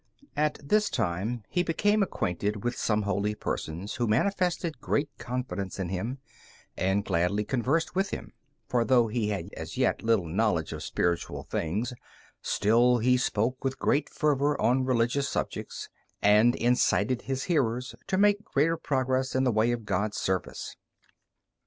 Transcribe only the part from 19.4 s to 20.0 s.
the way of